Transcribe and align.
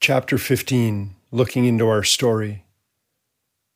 Chapter 0.00 0.38
15 0.38 1.16
Looking 1.32 1.64
into 1.64 1.88
Our 1.88 2.04
Story. 2.04 2.64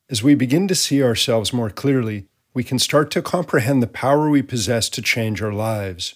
As 0.08 0.22
we 0.22 0.36
begin 0.36 0.68
to 0.68 0.74
see 0.74 1.02
ourselves 1.02 1.52
more 1.52 1.68
clearly, 1.68 2.26
we 2.54 2.62
can 2.62 2.78
start 2.78 3.10
to 3.10 3.22
comprehend 3.22 3.82
the 3.82 3.88
power 3.88 4.30
we 4.30 4.40
possess 4.40 4.88
to 4.90 5.02
change 5.02 5.42
our 5.42 5.52
lives. 5.52 6.14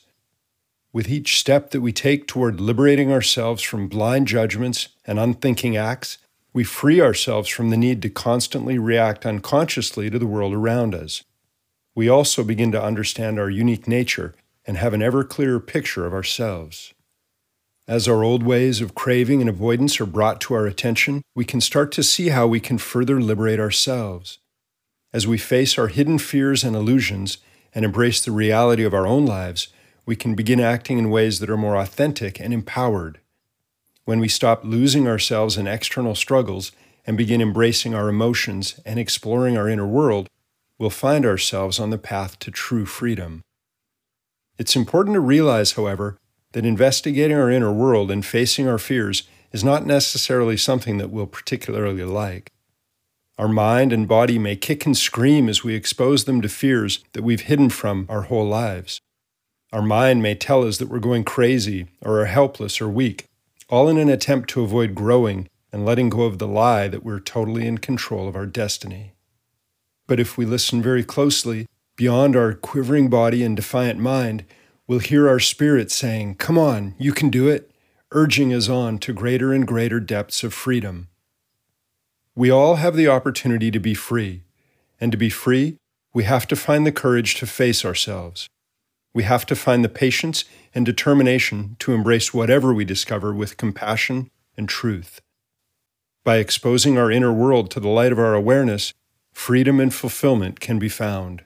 With 0.93 1.11
each 1.11 1.39
step 1.39 1.71
that 1.71 1.81
we 1.81 1.93
take 1.93 2.29
toward 2.29 2.61
liberating 2.61 3.11
ourselves 3.11 3.63
from 3.63 3.89
blind 3.89 4.29
judgments 4.29 4.89
and 5.05 5.19
unthinking 5.19 5.77
acts, 5.77 6.19
we 6.53 6.63
free 6.63 7.01
ourselves 7.01 7.49
from 7.49 7.71
the 7.71 7.77
need 7.77 8.01
to 8.03 8.09
constantly 8.09 8.79
react 8.79 9.27
unconsciously 9.27 10.09
to 10.09 10.21
the 10.21 10.27
world 10.27 10.54
around 10.54 10.95
us. 10.95 11.25
We 11.97 12.09
also 12.09 12.45
begin 12.45 12.71
to 12.73 12.83
understand 12.83 13.41
our 13.41 13.51
unique 13.51 13.88
nature 13.88 14.37
and 14.67 14.79
have 14.79 14.95
an 14.95 15.03
ever 15.03 15.25
clearer 15.25 15.61
picture 15.61 16.07
of 16.07 16.15
ourselves. 16.15 16.95
As 17.89 18.09
our 18.09 18.25
old 18.25 18.43
ways 18.43 18.80
of 18.80 18.97
craving 18.97 19.41
and 19.41 19.48
avoidance 19.48 20.01
are 20.01 20.07
brought 20.07 20.41
to 20.43 20.55
our 20.55 20.66
attention, 20.66 21.23
we 21.37 21.45
can 21.45 21.61
start 21.61 21.93
to 21.93 22.03
see 22.03 22.31
how 22.31 22.49
we 22.49 22.59
can 22.59 22.79
further 22.79 23.21
liberate 23.21 23.61
ourselves. 23.61 24.39
As 25.13 25.25
we 25.25 25.39
face 25.39 25.79
our 25.79 25.87
hidden 25.87 26.19
fears 26.19 26.65
and 26.65 26.75
illusions 26.75 27.39
and 27.73 27.85
embrace 27.85 28.21
the 28.21 28.33
reality 28.33 28.83
of 28.83 28.93
our 28.93 29.07
own 29.07 29.25
lives, 29.25 29.69
we 30.05 30.17
can 30.17 30.35
begin 30.35 30.59
acting 30.59 30.99
in 30.99 31.11
ways 31.11 31.39
that 31.39 31.49
are 31.49 31.57
more 31.57 31.77
authentic 31.77 32.41
and 32.41 32.53
empowered. 32.53 33.21
When 34.05 34.19
we 34.19 34.29
stop 34.29 34.65
losing 34.65 35.07
ourselves 35.07 35.57
in 35.57 35.69
external 35.69 36.16
struggles 36.16 36.73
and 37.07 37.16
begin 37.16 37.41
embracing 37.41 37.95
our 37.95 38.09
emotions 38.09 38.80
and 38.85 38.99
exploring 38.99 39.57
our 39.57 39.69
inner 39.69 39.87
world, 39.87 40.29
we'll 40.77 40.91
find 40.91 41.25
ourselves 41.25 41.79
on 41.79 41.91
the 41.91 41.99
path 41.99 42.41
to 42.41 42.51
true 42.51 42.85
freedom. 42.85 43.43
It's 44.59 44.75
important 44.75 45.15
to 45.15 45.21
realize, 45.21 45.73
however, 45.73 46.19
that 46.53 46.67
investigating 46.67 47.37
our 47.37 47.51
inner 47.51 47.73
world 47.73 48.11
and 48.11 48.25
facing 48.25 48.69
our 48.69 48.79
fears 48.79 49.25
is 49.53 49.65
not 49.65 49.87
necessarily 49.87 50.57
something 50.57 50.99
that 50.99 51.11
we'll 51.11 51.27
particularly 51.27 52.05
like. 52.05 52.51
Our 53.38 53.49
mind 53.49 53.93
and 53.93 54.09
body 54.09 54.38
may 54.38 54.57
kick 54.57 54.87
and 54.87 54.97
scream 54.97 55.49
as 55.49 55.63
we 55.63 55.75
expose 55.75 56.25
them 56.25 56.41
to 56.41 56.49
fears 56.49 57.05
that 57.13 57.23
we've 57.23 57.43
hidden 57.43 57.69
from 57.69 58.07
our 58.09 58.23
whole 58.23 58.49
lives. 58.49 59.01
Our 59.73 59.83
mind 59.83 60.23
may 60.23 60.35
tell 60.35 60.66
us 60.66 60.79
that 60.79 60.88
we're 60.88 61.01
going 61.01 61.25
crazy 61.25 61.87
or 62.01 62.21
are 62.21 62.27
helpless 62.27 62.81
or 62.81 62.88
weak, 62.88 63.27
all 63.69 63.88
in 63.88 63.99
an 63.99 64.08
attempt 64.08 64.48
to 64.50 64.62
avoid 64.62 64.94
growing 64.94 65.48
and 65.70 65.84
letting 65.84 66.08
go 66.08 66.22
of 66.22 66.38
the 66.38 66.47
lie 66.47 66.88
that 66.88 67.05
we're 67.05 67.20
totally 67.20 67.66
in 67.66 67.78
control 67.78 68.28
of 68.28 68.36
our 68.36 68.47
destiny. 68.47 69.12
But 70.06 70.20
if 70.20 70.38
we 70.38 70.47
listen 70.47 70.81
very 70.81 71.05
closely, 71.05 71.66
beyond 71.97 72.36
our 72.36 72.55
quivering 72.55 73.08
body 73.10 73.42
and 73.42 73.56
defiant 73.56 73.98
mind, 73.98 74.44
we'll 74.86 74.98
hear 74.98 75.28
our 75.28 75.40
spirit 75.40 75.90
saying, 75.90 76.36
Come 76.36 76.58
on, 76.58 76.94
you 76.98 77.12
can 77.12 77.30
do 77.30 77.48
it, 77.48 77.70
urging 78.12 78.52
us 78.52 78.68
on 78.68 78.98
to 78.98 79.12
greater 79.12 79.52
and 79.52 79.66
greater 79.66 80.00
depths 80.00 80.44
of 80.44 80.54
freedom. 80.54 81.08
We 82.34 82.50
all 82.50 82.76
have 82.76 82.96
the 82.96 83.08
opportunity 83.08 83.70
to 83.70 83.80
be 83.80 83.94
free, 83.94 84.42
and 85.00 85.10
to 85.12 85.18
be 85.18 85.30
free, 85.30 85.78
we 86.12 86.24
have 86.24 86.46
to 86.48 86.56
find 86.56 86.86
the 86.86 86.92
courage 86.92 87.34
to 87.36 87.46
face 87.46 87.84
ourselves. 87.84 88.48
We 89.14 89.22
have 89.22 89.46
to 89.46 89.56
find 89.56 89.82
the 89.82 89.88
patience 89.88 90.44
and 90.74 90.84
determination 90.84 91.76
to 91.78 91.94
embrace 91.94 92.34
whatever 92.34 92.74
we 92.74 92.84
discover 92.84 93.32
with 93.32 93.56
compassion 93.56 94.30
and 94.56 94.68
truth. 94.68 95.20
By 96.24 96.36
exposing 96.36 96.98
our 96.98 97.10
inner 97.10 97.32
world 97.32 97.70
to 97.70 97.80
the 97.80 97.88
light 97.88 98.12
of 98.12 98.18
our 98.18 98.34
awareness, 98.34 98.92
freedom 99.32 99.80
and 99.80 99.94
fulfillment 99.94 100.60
can 100.60 100.78
be 100.78 100.88
found. 100.88 101.44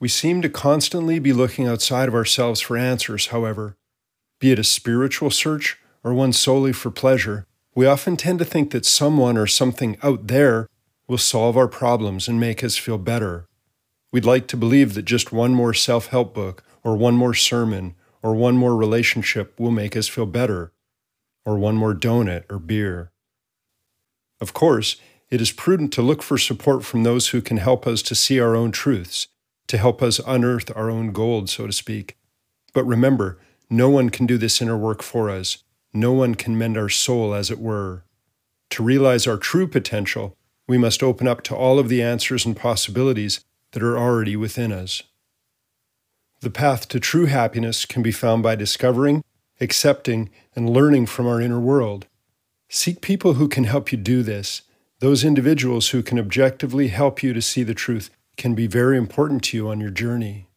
We 0.00 0.08
seem 0.08 0.42
to 0.42 0.48
constantly 0.48 1.18
be 1.18 1.32
looking 1.32 1.66
outside 1.66 2.06
of 2.06 2.14
ourselves 2.14 2.60
for 2.60 2.76
answers, 2.76 3.28
however. 3.28 3.76
Be 4.38 4.52
it 4.52 4.58
a 4.58 4.64
spiritual 4.64 5.30
search 5.30 5.78
or 6.04 6.14
one 6.14 6.32
solely 6.32 6.72
for 6.72 6.90
pleasure, 6.92 7.46
we 7.74 7.86
often 7.86 8.16
tend 8.16 8.38
to 8.38 8.44
think 8.44 8.70
that 8.70 8.86
someone 8.86 9.36
or 9.36 9.46
something 9.46 9.96
out 10.02 10.28
there 10.28 10.68
will 11.08 11.18
solve 11.18 11.56
our 11.56 11.66
problems 11.66 12.28
and 12.28 12.38
make 12.38 12.62
us 12.62 12.76
feel 12.76 12.98
better. 12.98 13.48
We'd 14.12 14.24
like 14.24 14.46
to 14.48 14.56
believe 14.56 14.94
that 14.94 15.04
just 15.04 15.32
one 15.32 15.54
more 15.54 15.74
self 15.74 16.06
help 16.08 16.32
book, 16.32 16.62
or 16.84 16.96
one 16.96 17.16
more 17.16 17.34
sermon, 17.34 17.96
or 18.22 18.34
one 18.34 18.56
more 18.56 18.76
relationship 18.76 19.58
will 19.58 19.70
make 19.70 19.96
us 19.96 20.06
feel 20.08 20.26
better, 20.26 20.72
or 21.44 21.58
one 21.58 21.76
more 21.76 21.94
donut 21.94 22.44
or 22.48 22.58
beer. 22.58 23.10
Of 24.40 24.54
course, 24.54 24.96
it 25.28 25.40
is 25.40 25.50
prudent 25.50 25.92
to 25.94 26.02
look 26.02 26.22
for 26.22 26.38
support 26.38 26.84
from 26.84 27.02
those 27.02 27.28
who 27.28 27.42
can 27.42 27.56
help 27.56 27.86
us 27.86 28.00
to 28.02 28.14
see 28.14 28.38
our 28.38 28.54
own 28.54 28.70
truths 28.70 29.26
to 29.68 29.78
help 29.78 30.02
us 30.02 30.20
unearth 30.26 30.74
our 30.76 30.90
own 30.90 31.12
gold, 31.12 31.48
so 31.48 31.66
to 31.66 31.72
speak. 31.72 32.16
But 32.74 32.84
remember, 32.84 33.38
no 33.70 33.88
one 33.88 34.10
can 34.10 34.26
do 34.26 34.38
this 34.38 34.60
inner 34.60 34.76
work 34.76 35.02
for 35.02 35.30
us. 35.30 35.62
No 35.92 36.12
one 36.12 36.34
can 36.34 36.58
mend 36.58 36.76
our 36.76 36.88
soul, 36.88 37.34
as 37.34 37.50
it 37.50 37.58
were. 37.58 38.04
To 38.70 38.82
realize 38.82 39.26
our 39.26 39.36
true 39.36 39.66
potential, 39.66 40.36
we 40.66 40.78
must 40.78 41.02
open 41.02 41.26
up 41.26 41.42
to 41.44 41.56
all 41.56 41.78
of 41.78 41.88
the 41.88 42.02
answers 42.02 42.44
and 42.44 42.56
possibilities 42.56 43.44
that 43.72 43.82
are 43.82 43.98
already 43.98 44.36
within 44.36 44.72
us. 44.72 45.02
The 46.40 46.50
path 46.50 46.88
to 46.88 47.00
true 47.00 47.26
happiness 47.26 47.84
can 47.84 48.02
be 48.02 48.12
found 48.12 48.42
by 48.42 48.54
discovering, 48.54 49.24
accepting, 49.60 50.30
and 50.54 50.70
learning 50.70 51.06
from 51.06 51.26
our 51.26 51.40
inner 51.40 51.60
world. 51.60 52.06
Seek 52.68 53.00
people 53.00 53.34
who 53.34 53.48
can 53.48 53.64
help 53.64 53.90
you 53.90 53.98
do 53.98 54.22
this, 54.22 54.62
those 55.00 55.24
individuals 55.24 55.90
who 55.90 56.02
can 56.02 56.18
objectively 56.18 56.88
help 56.88 57.22
you 57.22 57.32
to 57.32 57.42
see 57.42 57.62
the 57.62 57.74
truth 57.74 58.10
can 58.38 58.54
be 58.54 58.66
very 58.66 58.96
important 58.96 59.42
to 59.44 59.56
you 59.56 59.68
on 59.68 59.80
your 59.80 59.90
journey. 59.90 60.48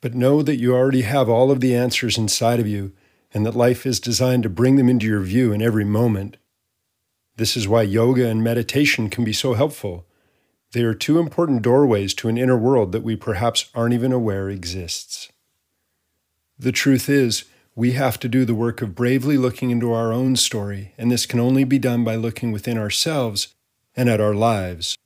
But 0.00 0.14
know 0.14 0.42
that 0.42 0.56
you 0.56 0.74
already 0.74 1.02
have 1.02 1.28
all 1.28 1.50
of 1.50 1.60
the 1.60 1.74
answers 1.74 2.18
inside 2.18 2.60
of 2.60 2.68
you 2.68 2.92
and 3.32 3.44
that 3.44 3.56
life 3.56 3.84
is 3.84 3.98
designed 3.98 4.44
to 4.44 4.48
bring 4.48 4.76
them 4.76 4.88
into 4.88 5.06
your 5.06 5.22
view 5.22 5.50
in 5.52 5.60
every 5.60 5.84
moment. 5.84 6.36
This 7.36 7.56
is 7.56 7.66
why 7.66 7.82
yoga 7.82 8.28
and 8.28 8.44
meditation 8.44 9.10
can 9.10 9.24
be 9.24 9.32
so 9.32 9.54
helpful. 9.54 10.06
They 10.72 10.82
are 10.82 10.94
two 10.94 11.18
important 11.18 11.62
doorways 11.62 12.14
to 12.14 12.28
an 12.28 12.38
inner 12.38 12.56
world 12.56 12.92
that 12.92 13.02
we 13.02 13.16
perhaps 13.16 13.70
aren't 13.74 13.94
even 13.94 14.12
aware 14.12 14.48
exists. 14.48 15.32
The 16.58 16.72
truth 16.72 17.08
is, 17.08 17.44
we 17.74 17.92
have 17.92 18.20
to 18.20 18.28
do 18.28 18.44
the 18.44 18.54
work 18.54 18.82
of 18.82 18.94
bravely 18.94 19.36
looking 19.36 19.70
into 19.70 19.92
our 19.92 20.12
own 20.12 20.36
story, 20.36 20.94
and 20.96 21.10
this 21.10 21.26
can 21.26 21.40
only 21.40 21.64
be 21.64 21.78
done 21.78 22.04
by 22.04 22.14
looking 22.14 22.52
within 22.52 22.78
ourselves 22.78 23.54
and 23.96 24.08
at 24.08 24.20
our 24.20 24.34
lives. 24.34 24.96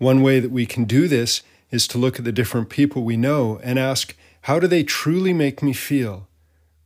One 0.00 0.22
way 0.22 0.40
that 0.40 0.50
we 0.50 0.64
can 0.64 0.84
do 0.84 1.08
this 1.08 1.42
is 1.70 1.86
to 1.88 1.98
look 1.98 2.18
at 2.18 2.24
the 2.24 2.32
different 2.32 2.70
people 2.70 3.04
we 3.04 3.18
know 3.18 3.60
and 3.62 3.78
ask, 3.78 4.16
how 4.44 4.58
do 4.58 4.66
they 4.66 4.82
truly 4.82 5.34
make 5.34 5.62
me 5.62 5.74
feel? 5.74 6.26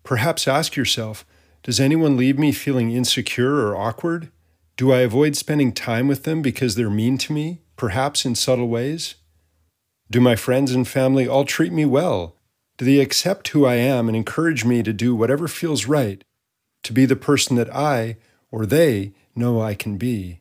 Perhaps 0.02 0.48
ask 0.48 0.74
yourself, 0.74 1.24
does 1.62 1.78
anyone 1.78 2.16
leave 2.16 2.40
me 2.40 2.50
feeling 2.50 2.90
insecure 2.90 3.68
or 3.68 3.76
awkward? 3.76 4.32
Do 4.76 4.92
I 4.92 5.02
avoid 5.02 5.36
spending 5.36 5.70
time 5.70 6.08
with 6.08 6.24
them 6.24 6.42
because 6.42 6.74
they're 6.74 6.90
mean 6.90 7.16
to 7.18 7.32
me, 7.32 7.60
perhaps 7.76 8.24
in 8.24 8.34
subtle 8.34 8.66
ways? 8.66 9.14
Do 10.10 10.20
my 10.20 10.34
friends 10.34 10.72
and 10.72 10.86
family 10.86 11.28
all 11.28 11.44
treat 11.44 11.72
me 11.72 11.84
well? 11.84 12.34
Do 12.78 12.84
they 12.84 12.98
accept 12.98 13.46
who 13.46 13.64
I 13.64 13.76
am 13.76 14.08
and 14.08 14.16
encourage 14.16 14.64
me 14.64 14.82
to 14.82 14.92
do 14.92 15.14
whatever 15.14 15.46
feels 15.46 15.86
right, 15.86 16.24
to 16.82 16.92
be 16.92 17.06
the 17.06 17.14
person 17.14 17.54
that 17.54 17.72
I 17.72 18.16
or 18.50 18.66
they 18.66 19.12
know 19.36 19.62
I 19.62 19.76
can 19.76 19.98
be? 19.98 20.40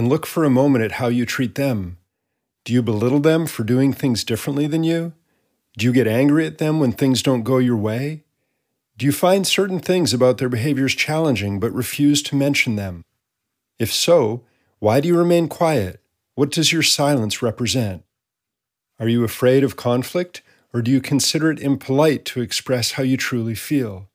And 0.00 0.08
look 0.08 0.24
for 0.24 0.44
a 0.44 0.48
moment 0.50 0.82
at 0.82 0.92
how 0.92 1.08
you 1.08 1.26
treat 1.26 1.56
them. 1.56 1.98
Do 2.64 2.72
you 2.72 2.82
belittle 2.82 3.20
them 3.20 3.46
for 3.46 3.64
doing 3.64 3.92
things 3.92 4.24
differently 4.24 4.66
than 4.66 4.82
you? 4.82 5.12
Do 5.76 5.84
you 5.84 5.92
get 5.92 6.06
angry 6.06 6.46
at 6.46 6.56
them 6.56 6.80
when 6.80 6.92
things 6.92 7.22
don't 7.22 7.42
go 7.42 7.58
your 7.58 7.76
way? 7.76 8.24
Do 8.96 9.04
you 9.04 9.12
find 9.12 9.46
certain 9.46 9.78
things 9.78 10.14
about 10.14 10.38
their 10.38 10.48
behaviors 10.48 10.94
challenging 10.94 11.60
but 11.60 11.74
refuse 11.74 12.22
to 12.22 12.34
mention 12.34 12.76
them? 12.76 13.04
If 13.78 13.92
so, 13.92 14.42
why 14.78 15.00
do 15.00 15.08
you 15.08 15.18
remain 15.18 15.48
quiet? 15.48 16.00
What 16.34 16.50
does 16.50 16.72
your 16.72 16.82
silence 16.82 17.42
represent? 17.42 18.02
Are 18.98 19.08
you 19.08 19.22
afraid 19.22 19.62
of 19.62 19.76
conflict, 19.76 20.40
or 20.72 20.80
do 20.80 20.90
you 20.90 21.02
consider 21.02 21.50
it 21.50 21.60
impolite 21.60 22.24
to 22.24 22.40
express 22.40 22.92
how 22.92 23.02
you 23.02 23.18
truly 23.18 23.54
feel? 23.54 24.08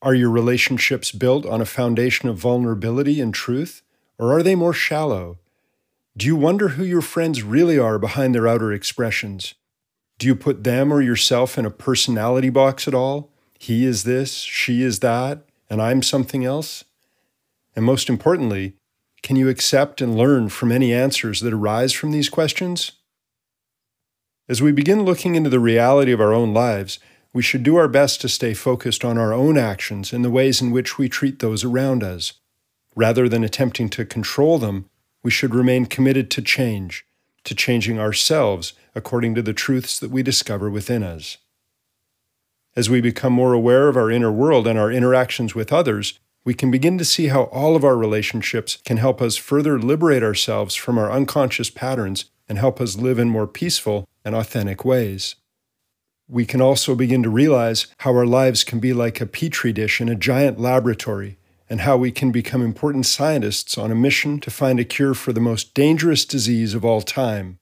Are 0.00 0.14
your 0.14 0.30
relationships 0.30 1.10
built 1.10 1.44
on 1.44 1.60
a 1.60 1.64
foundation 1.64 2.28
of 2.28 2.38
vulnerability 2.38 3.20
and 3.20 3.34
truth? 3.34 3.82
Or 4.22 4.32
are 4.38 4.44
they 4.44 4.54
more 4.54 4.72
shallow? 4.72 5.40
Do 6.16 6.28
you 6.28 6.36
wonder 6.36 6.68
who 6.68 6.84
your 6.84 7.00
friends 7.02 7.42
really 7.42 7.76
are 7.76 7.98
behind 7.98 8.32
their 8.32 8.46
outer 8.46 8.72
expressions? 8.72 9.54
Do 10.20 10.28
you 10.28 10.36
put 10.36 10.62
them 10.62 10.92
or 10.92 11.02
yourself 11.02 11.58
in 11.58 11.66
a 11.66 11.72
personality 11.72 12.48
box 12.48 12.86
at 12.86 12.94
all? 12.94 13.32
He 13.58 13.84
is 13.84 14.04
this, 14.04 14.32
she 14.42 14.80
is 14.80 15.00
that, 15.00 15.42
and 15.68 15.82
I'm 15.82 16.04
something 16.04 16.44
else? 16.44 16.84
And 17.74 17.84
most 17.84 18.08
importantly, 18.08 18.74
can 19.24 19.34
you 19.34 19.48
accept 19.48 20.00
and 20.00 20.16
learn 20.16 20.50
from 20.50 20.70
any 20.70 20.94
answers 20.94 21.40
that 21.40 21.52
arise 21.52 21.92
from 21.92 22.12
these 22.12 22.28
questions? 22.28 22.92
As 24.48 24.62
we 24.62 24.70
begin 24.70 25.02
looking 25.02 25.34
into 25.34 25.50
the 25.50 25.58
reality 25.58 26.12
of 26.12 26.20
our 26.20 26.32
own 26.32 26.54
lives, 26.54 27.00
we 27.32 27.42
should 27.42 27.64
do 27.64 27.74
our 27.74 27.88
best 27.88 28.20
to 28.20 28.28
stay 28.28 28.54
focused 28.54 29.04
on 29.04 29.18
our 29.18 29.32
own 29.32 29.58
actions 29.58 30.12
and 30.12 30.24
the 30.24 30.30
ways 30.30 30.62
in 30.62 30.70
which 30.70 30.96
we 30.96 31.08
treat 31.08 31.40
those 31.40 31.64
around 31.64 32.04
us. 32.04 32.34
Rather 32.94 33.28
than 33.28 33.44
attempting 33.44 33.88
to 33.90 34.04
control 34.04 34.58
them, 34.58 34.88
we 35.22 35.30
should 35.30 35.54
remain 35.54 35.86
committed 35.86 36.30
to 36.30 36.42
change, 36.42 37.06
to 37.44 37.54
changing 37.54 37.98
ourselves 37.98 38.74
according 38.94 39.34
to 39.34 39.42
the 39.42 39.54
truths 39.54 39.98
that 39.98 40.10
we 40.10 40.22
discover 40.22 40.68
within 40.68 41.02
us. 41.02 41.38
As 42.74 42.88
we 42.88 43.00
become 43.00 43.32
more 43.32 43.52
aware 43.52 43.88
of 43.88 43.96
our 43.96 44.10
inner 44.10 44.32
world 44.32 44.66
and 44.66 44.78
our 44.78 44.90
interactions 44.90 45.54
with 45.54 45.72
others, 45.72 46.18
we 46.44 46.54
can 46.54 46.70
begin 46.70 46.98
to 46.98 47.04
see 47.04 47.28
how 47.28 47.44
all 47.44 47.76
of 47.76 47.84
our 47.84 47.96
relationships 47.96 48.78
can 48.84 48.96
help 48.96 49.22
us 49.22 49.36
further 49.36 49.78
liberate 49.78 50.22
ourselves 50.22 50.74
from 50.74 50.98
our 50.98 51.10
unconscious 51.10 51.70
patterns 51.70 52.26
and 52.48 52.58
help 52.58 52.80
us 52.80 52.96
live 52.96 53.18
in 53.18 53.28
more 53.28 53.46
peaceful 53.46 54.08
and 54.24 54.34
authentic 54.34 54.84
ways. 54.84 55.36
We 56.28 56.44
can 56.46 56.60
also 56.60 56.94
begin 56.94 57.22
to 57.22 57.30
realize 57.30 57.86
how 57.98 58.14
our 58.14 58.26
lives 58.26 58.64
can 58.64 58.80
be 58.80 58.92
like 58.92 59.20
a 59.20 59.26
petri 59.26 59.72
dish 59.72 60.00
in 60.00 60.08
a 60.08 60.14
giant 60.14 60.58
laboratory, 60.58 61.36
and 61.72 61.80
how 61.80 61.96
we 61.96 62.10
can 62.10 62.30
become 62.30 62.60
important 62.60 63.06
scientists 63.06 63.78
on 63.78 63.90
a 63.90 63.94
mission 63.94 64.38
to 64.38 64.50
find 64.50 64.78
a 64.78 64.84
cure 64.84 65.14
for 65.14 65.32
the 65.32 65.40
most 65.40 65.72
dangerous 65.72 66.26
disease 66.26 66.74
of 66.74 66.84
all 66.84 67.00
time 67.00 67.60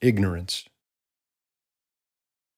ignorance. 0.00 0.69